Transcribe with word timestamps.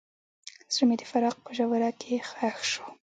زړه 0.73 0.83
مې 0.87 0.95
د 0.99 1.03
فراق 1.11 1.37
په 1.45 1.51
ژوره 1.57 1.89
کې 2.01 2.13
ښخ 2.29 2.57
شو. 2.71 2.85